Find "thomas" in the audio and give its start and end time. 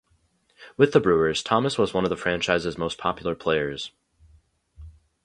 1.43-1.77